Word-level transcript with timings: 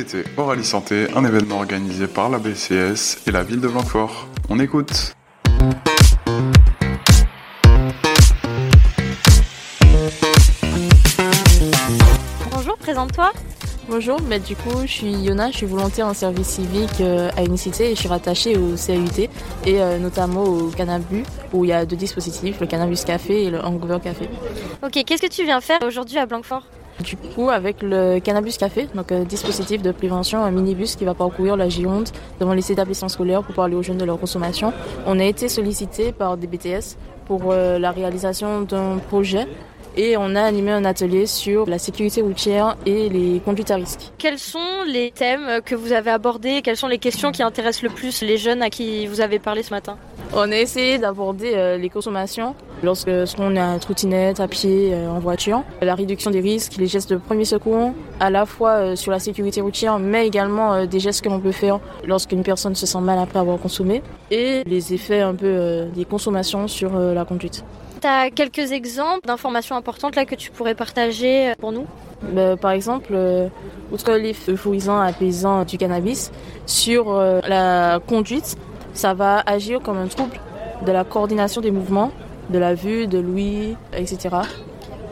écoutez 0.00 0.24
Oralie 0.38 0.64
Santé, 0.64 1.08
un 1.14 1.24
événement 1.26 1.56
organisé 1.56 2.06
par 2.06 2.30
la 2.30 2.38
BCS 2.38 3.18
et 3.26 3.30
la 3.30 3.42
ville 3.42 3.60
de 3.60 3.68
Blanquefort. 3.68 4.28
On 4.48 4.58
écoute. 4.58 5.14
Bonjour, 12.50 12.78
présente-toi. 12.78 13.32
Bonjour, 13.90 14.18
mais 14.26 14.38
du 14.38 14.56
coup, 14.56 14.70
je 14.82 14.90
suis 14.90 15.12
Yona, 15.12 15.50
je 15.50 15.58
suis 15.58 15.66
volontaire 15.66 16.06
en 16.06 16.14
service 16.14 16.46
civique 16.46 17.00
euh, 17.00 17.28
à 17.36 17.42
Unicité 17.42 17.90
et 17.90 17.94
je 17.94 18.00
suis 18.00 18.08
rattachée 18.08 18.56
au 18.56 18.76
CAUT 18.76 19.28
et 19.66 19.82
euh, 19.82 19.98
notamment 19.98 20.44
au 20.44 20.68
Cannabus 20.68 21.24
où 21.52 21.64
il 21.64 21.68
y 21.68 21.72
a 21.72 21.84
deux 21.84 21.96
dispositifs, 21.96 22.60
le 22.60 22.66
Cannabis 22.66 23.04
Café 23.04 23.44
et 23.44 23.50
le 23.50 23.62
Hangover 23.62 23.98
Café. 24.02 24.30
Ok, 24.82 25.02
qu'est-ce 25.04 25.22
que 25.22 25.30
tu 25.30 25.44
viens 25.44 25.60
faire 25.60 25.80
aujourd'hui 25.82 26.18
à 26.18 26.26
Blanquefort 26.26 26.62
Du 27.02 27.16
coup, 27.16 27.48
avec 27.48 27.82
le 27.82 28.18
Cannabis 28.18 28.58
Café, 28.58 28.86
donc 28.94 29.10
un 29.10 29.24
dispositif 29.24 29.80
de 29.80 29.90
prévention, 29.90 30.44
un 30.44 30.50
minibus 30.50 30.96
qui 30.96 31.04
va 31.04 31.14
parcourir 31.14 31.56
la 31.56 31.68
Gironde 31.68 32.08
devant 32.38 32.52
les 32.52 32.70
établissements 32.70 33.08
scolaires 33.08 33.42
pour 33.42 33.54
parler 33.54 33.74
aux 33.74 33.82
jeunes 33.82 33.98
de 33.98 34.04
leur 34.04 34.18
consommation, 34.18 34.72
on 35.06 35.18
a 35.18 35.24
été 35.24 35.48
sollicité 35.48 36.12
par 36.12 36.36
des 36.36 36.46
BTS 36.46 36.96
pour 37.26 37.52
euh, 37.52 37.78
la 37.78 37.90
réalisation 37.90 38.62
d'un 38.62 38.98
projet 39.08 39.46
et 39.96 40.16
on 40.16 40.34
a 40.36 40.42
animé 40.42 40.70
un 40.70 40.84
atelier 40.84 41.26
sur 41.26 41.66
la 41.66 41.78
sécurité 41.78 42.22
routière 42.22 42.76
et 42.86 43.08
les 43.08 43.40
conduites 43.40 43.70
à 43.70 43.76
risque. 43.76 44.12
Quels 44.18 44.38
sont 44.38 44.84
les 44.86 45.10
thèmes 45.10 45.60
que 45.64 45.74
vous 45.74 45.92
avez 45.92 46.10
abordés 46.10 46.60
Quelles 46.62 46.76
sont 46.76 46.88
les 46.88 46.98
questions 46.98 47.32
qui 47.32 47.42
intéressent 47.42 47.82
le 47.82 47.90
plus 47.90 48.22
les 48.22 48.36
jeunes 48.36 48.62
à 48.62 48.70
qui 48.70 49.06
vous 49.06 49.20
avez 49.20 49.38
parlé 49.38 49.62
ce 49.62 49.70
matin? 49.70 49.96
On 50.34 50.52
a 50.52 50.56
essayé 50.56 50.98
d'aborder 50.98 51.52
euh, 51.54 51.76
les 51.76 51.88
consommations 51.88 52.54
lorsque 52.82 53.10
on 53.38 53.56
est 53.56 53.60
à 53.60 53.78
trottinette, 53.78 54.40
à 54.40 54.48
pied, 54.48 54.92
euh, 54.92 55.08
en 55.08 55.18
voiture, 55.18 55.62
la 55.82 55.94
réduction 55.94 56.30
des 56.30 56.40
risques, 56.40 56.76
les 56.78 56.86
gestes 56.86 57.10
de 57.10 57.16
premier 57.16 57.44
secours, 57.44 57.92
à 58.18 58.30
la 58.30 58.46
fois 58.46 58.70
euh, 58.70 58.96
sur 58.96 59.12
la 59.12 59.18
sécurité 59.18 59.60
routière, 59.60 59.98
mais 59.98 60.26
également 60.26 60.72
euh, 60.72 60.86
des 60.86 61.00
gestes 61.00 61.22
que 61.22 61.28
l'on 61.28 61.40
peut 61.40 61.52
faire 61.52 61.80
lorsqu'une 62.06 62.42
personne 62.42 62.74
se 62.74 62.86
sent 62.86 63.00
mal 63.00 63.18
après 63.18 63.38
avoir 63.38 63.58
consommé, 63.58 64.02
et 64.30 64.62
les 64.64 64.94
effets 64.94 65.20
un 65.20 65.34
peu 65.34 65.86
des 65.94 66.04
consommations 66.04 66.68
sur 66.68 66.96
la 66.98 67.24
conduite. 67.24 67.64
Tu 68.00 68.06
as 68.06 68.30
quelques 68.30 68.72
exemples 68.72 69.26
d'informations 69.26 69.76
importantes 69.76 70.16
là 70.16 70.24
que 70.24 70.34
tu 70.34 70.50
pourrais 70.50 70.74
partager 70.74 71.52
pour 71.58 71.72
nous? 71.72 71.86
Euh, 72.36 72.56
par 72.56 72.72
exemple, 72.72 73.12
euh, 73.12 73.48
outre 73.92 74.12
l'effet 74.12 74.52
euphorisant, 74.52 75.00
apaisant 75.00 75.64
du 75.64 75.78
cannabis, 75.78 76.30
sur 76.66 77.10
euh, 77.10 77.40
la 77.48 78.00
conduite, 78.06 78.56
ça 78.92 79.14
va 79.14 79.42
agir 79.46 79.80
comme 79.80 79.98
un 79.98 80.06
trouble 80.06 80.38
de 80.86 80.92
la 80.92 81.04
coordination 81.04 81.60
des 81.60 81.70
mouvements, 81.70 82.10
de 82.50 82.58
la 82.58 82.74
vue, 82.74 83.06
de 83.06 83.18
l'ouïe, 83.18 83.76
etc. 83.96 84.28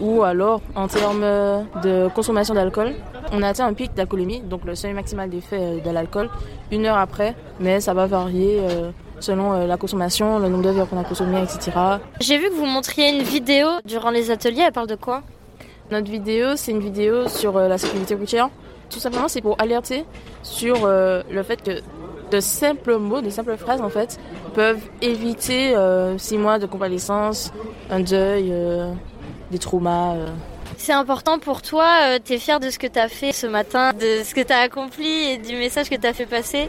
Ou 0.00 0.22
alors, 0.22 0.60
en 0.74 0.88
termes 0.88 1.22
euh, 1.22 1.62
de 1.82 2.08
consommation 2.14 2.54
d'alcool, 2.54 2.94
on 3.32 3.42
a 3.42 3.48
atteint 3.48 3.66
un 3.66 3.72
pic 3.72 3.94
d'alcoolémie, 3.94 4.40
donc 4.40 4.64
le 4.64 4.74
seuil 4.74 4.92
maximal 4.92 5.30
d'effet 5.30 5.58
euh, 5.58 5.80
de 5.80 5.90
l'alcool, 5.90 6.28
une 6.70 6.84
heure 6.84 6.98
après, 6.98 7.34
mais 7.60 7.80
ça 7.80 7.94
va 7.94 8.06
varier 8.06 8.60
euh, 8.60 8.90
selon 9.20 9.66
la 9.66 9.76
consommation, 9.78 10.38
le 10.38 10.48
nombre 10.48 10.64
de 10.64 10.70
verres 10.70 10.88
qu'on 10.88 11.00
a 11.00 11.04
consommé, 11.04 11.42
etc. 11.42 11.72
J'ai 12.20 12.36
vu 12.36 12.50
que 12.50 12.54
vous 12.54 12.66
montriez 12.66 13.08
une 13.08 13.22
vidéo 13.22 13.68
durant 13.86 14.10
les 14.10 14.30
ateliers, 14.30 14.64
elle 14.66 14.72
parle 14.72 14.88
de 14.88 14.94
quoi? 14.94 15.22
Notre 15.90 16.10
vidéo, 16.10 16.48
c'est 16.56 16.72
une 16.72 16.80
vidéo 16.80 17.26
sur 17.26 17.58
la 17.58 17.78
sécurité 17.78 18.14
routière. 18.14 18.50
Tout 18.90 18.98
simplement, 18.98 19.28
c'est 19.28 19.40
pour 19.40 19.58
alerter 19.58 20.04
sur 20.42 20.86
le 20.86 21.42
fait 21.44 21.62
que 21.62 21.80
de 22.30 22.40
simples 22.40 22.96
mots, 22.96 23.20
de 23.20 23.30
simples 23.30 23.56
phrases, 23.56 23.80
en 23.80 23.88
fait, 23.88 24.18
peuvent 24.54 24.82
éviter 25.02 25.74
euh, 25.76 26.18
six 26.18 26.38
mois 26.38 26.58
de 26.58 26.66
convalescence, 26.66 27.52
un 27.90 28.00
deuil, 28.00 28.48
euh, 28.50 28.92
des 29.50 29.58
traumas. 29.58 30.14
euh. 30.14 30.26
C'est 30.78 30.92
important 30.92 31.38
pour 31.38 31.62
toi, 31.62 31.88
euh, 32.04 32.18
t'es 32.22 32.38
fier 32.38 32.60
de 32.60 32.68
ce 32.70 32.78
que 32.78 32.86
t'as 32.86 33.08
fait 33.08 33.32
ce 33.32 33.46
matin, 33.46 33.92
de 33.92 34.24
ce 34.24 34.34
que 34.34 34.42
t'as 34.42 34.60
accompli 34.60 35.06
et 35.30 35.38
du 35.38 35.56
message 35.56 35.88
que 35.88 35.94
t'as 35.94 36.12
fait 36.12 36.26
passer? 36.26 36.68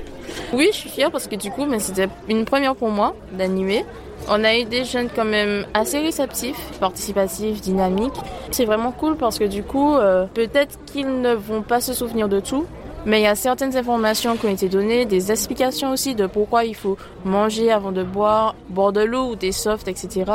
Oui, 0.54 0.70
je 0.72 0.78
suis 0.78 0.90
fière 0.90 1.12
parce 1.12 1.28
que 1.28 1.36
du 1.36 1.52
coup, 1.52 1.66
mais 1.66 1.80
c'était 1.80 2.08
une 2.30 2.46
première 2.46 2.76
pour 2.76 2.90
moi 2.90 3.16
d'animer. 3.34 3.86
On 4.30 4.44
a 4.44 4.58
eu 4.58 4.66
des 4.66 4.84
jeunes 4.84 5.10
quand 5.14 5.26
même 5.26 5.66
assez 5.74 6.00
réceptifs, 6.00 6.60
participatifs, 6.80 7.62
dynamiques. 7.62 8.16
C'est 8.52 8.66
vraiment 8.66 8.92
cool 8.92 9.16
parce 9.16 9.38
que 9.40 9.44
du 9.46 9.64
coup, 9.64 9.96
euh, 9.96 10.26
peut-être 10.34 10.80
qu'ils 10.86 11.22
ne 11.22 11.34
vont 11.34 11.62
pas 11.62 11.82
se 11.82 11.94
souvenir 11.94 12.28
de 12.28 12.40
tout, 12.40 12.66
mais 13.08 13.22
il 13.22 13.24
y 13.24 13.28
a 13.28 13.36
certaines 13.36 13.76
informations 13.78 14.36
qui 14.36 14.46
ont 14.46 14.52
été 14.52 14.68
données, 14.68 15.06
des 15.06 15.32
explications 15.32 15.92
aussi 15.92 16.14
de 16.14 16.28
pourquoi 16.28 16.66
il 16.66 16.76
faut 16.76 16.98
manger 17.24 17.72
avant 17.72 17.94
de 17.94 18.04
boire, 18.04 18.54
boire 18.68 18.92
de 18.92 19.00
l'eau 19.00 19.32
ou 19.32 19.36
des 19.38 19.54
softs, 19.54 19.88
etc. 19.88 20.26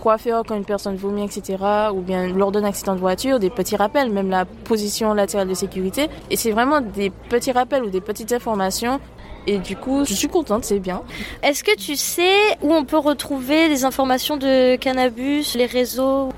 Quoi 0.00 0.16
quand 0.46 0.54
une 0.54 0.64
personne 0.64 0.94
vomit, 0.94 1.24
etc. 1.24 1.56
Ou 1.92 2.02
bien 2.02 2.28
lors 2.28 2.52
d'un 2.52 2.62
accident 2.62 2.94
de 2.94 3.00
voiture, 3.00 3.40
des 3.40 3.50
petits 3.50 3.74
rappels, 3.74 4.10
même 4.10 4.30
la 4.30 4.44
position 4.44 5.12
latérale 5.12 5.48
de 5.48 5.54
sécurité. 5.54 6.08
Et 6.30 6.36
c'est 6.36 6.52
vraiment 6.52 6.80
des 6.80 7.10
petits 7.10 7.50
rappels 7.50 7.82
ou 7.82 7.90
des 7.90 8.00
petites 8.00 8.32
informations. 8.32 9.00
Et 9.48 9.58
du 9.58 9.74
coup, 9.74 10.04
je 10.04 10.14
suis 10.14 10.28
contente, 10.28 10.64
c'est 10.64 10.78
bien. 10.78 11.02
Est-ce 11.42 11.64
que 11.64 11.74
tu 11.74 11.96
sais 11.96 12.56
où 12.62 12.72
on 12.72 12.84
peut 12.84 12.98
retrouver 12.98 13.68
des 13.68 13.84
informations 13.84 14.36
de 14.36 14.76
cannabis, 14.76 15.56
les 15.56 15.66
réseaux? 15.66 16.28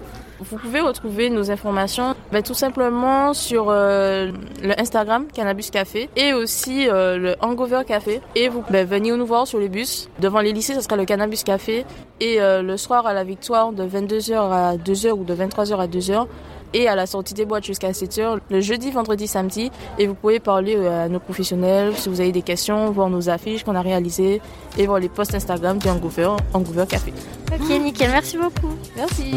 Vous 0.43 0.57
pouvez 0.57 0.81
retrouver 0.81 1.31
nos 1.31 1.51
informations 1.51 2.17
ben, 2.33 2.43
tout 2.43 2.55
simplement 2.55 3.33
sur 3.33 3.67
euh, 3.69 4.33
le 4.63 4.81
Instagram 4.81 5.27
Cannabis 5.33 5.71
Café 5.71 6.09
et 6.17 6.33
aussi 6.33 6.89
euh, 6.89 7.17
le 7.17 7.37
Hangover 7.41 7.83
Café. 7.87 8.21
Et 8.35 8.49
vous 8.49 8.65
ben, 8.69 8.87
venez 8.87 9.13
nous 9.13 9.27
voir 9.27 9.47
sur 9.47 9.61
les 9.61 9.69
bus. 9.69 10.09
Devant 10.19 10.41
les 10.41 10.53
lycées, 10.53 10.75
ce 10.75 10.81
sera 10.81 10.97
le 10.97 11.05
Cannabis 11.05 11.45
Café. 11.45 11.85
Et 12.21 12.41
euh, 12.41 12.63
le 12.63 12.77
soir 12.77 13.07
à 13.07 13.15
la 13.15 13.23
Victoire, 13.23 13.73
de 13.73 13.85
22h 13.85 14.35
à 14.35 14.77
2h 14.77 15.11
ou 15.13 15.25
de 15.25 15.35
23h 15.35 15.77
à 15.77 15.87
2h. 15.87 16.27
Et 16.75 16.89
à 16.89 16.97
la 16.97 17.07
sortie 17.07 17.35
des 17.35 17.45
boîtes 17.45 17.65
jusqu'à 17.65 17.91
7h, 17.91 18.39
le 18.51 18.61
jeudi, 18.61 18.91
vendredi, 18.91 19.29
samedi. 19.29 19.71
Et 19.99 20.07
vous 20.07 20.15
pouvez 20.15 20.41
parler 20.41 20.75
à 20.87 21.09
nos 21.09 21.21
professionnels 21.21 21.95
si 21.95 22.09
vous 22.09 22.21
avez 22.21 22.33
des 22.33 22.43
questions, 22.43 22.91
voir 22.91 23.11
nos 23.11 23.29
affiches 23.29 23.63
qu'on 23.63 23.75
a 23.75 23.83
réalisées 23.83 24.41
et 24.79 24.87
voir 24.87 24.99
les 24.99 25.11
posts 25.11 25.35
Instagram 25.35 25.79
du 25.79 25.89
Hangover, 25.89 26.31
Hangover 26.55 26.87
Café. 26.89 27.13
Ok, 27.53 27.69
nickel, 27.69 28.11
merci 28.11 28.39
beaucoup. 28.39 28.75
Merci. 28.97 29.37